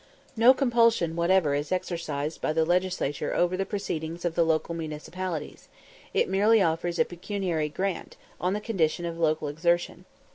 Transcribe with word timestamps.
No 0.35 0.55
compulsion 0.55 1.15
whatever 1.15 1.53
is 1.53 1.71
exercised 1.71 2.41
by 2.41 2.53
the 2.53 2.65
Legislature 2.65 3.35
over 3.35 3.55
the 3.55 3.67
proceedings 3.67 4.25
of 4.25 4.33
the 4.33 4.43
local 4.43 4.73
municipalities; 4.73 5.67
it 6.11 6.27
merely 6.27 6.59
offers 6.59 6.97
a 6.97 7.05
pecuniary 7.05 7.69
grant, 7.69 8.17
on 8.39 8.53
the 8.53 8.61
condition 8.61 9.05
of 9.05 9.19
local 9.19 9.47
exertion. 9.47 10.05